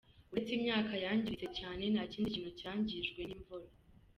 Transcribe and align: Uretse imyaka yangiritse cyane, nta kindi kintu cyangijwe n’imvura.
Uretse 0.31 0.51
imyaka 0.55 0.93
yangiritse 1.03 1.47
cyane, 1.59 1.83
nta 1.93 2.03
kindi 2.11 2.33
kintu 2.35 2.51
cyangijwe 2.61 3.19
n’imvura. 3.25 3.67